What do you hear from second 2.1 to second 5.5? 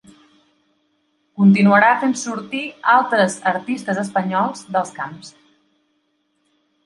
sortir altres artistes espanyols dels camps.